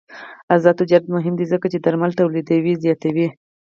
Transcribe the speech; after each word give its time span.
آزاد 0.55 0.75
تجارت 0.81 1.05
مهم 1.15 1.33
دی 1.39 1.45
ځکه 1.53 1.65
چې 1.71 1.77
درمل 1.79 2.11
تولید 2.19 2.47
زیاتوي. 2.83 3.27